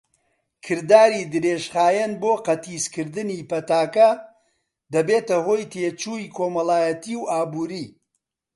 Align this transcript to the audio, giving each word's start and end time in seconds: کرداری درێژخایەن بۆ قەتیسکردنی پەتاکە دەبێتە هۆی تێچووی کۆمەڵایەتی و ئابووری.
کرداری 0.65 1.21
درێژخایەن 1.33 2.11
بۆ 2.21 2.33
قەتیسکردنی 2.45 3.45
پەتاکە 3.49 4.09
دەبێتە 4.93 5.37
هۆی 5.45 5.63
تێچووی 5.71 6.31
کۆمەڵایەتی 6.35 7.15
و 7.17 7.21
ئابووری. 7.31 7.87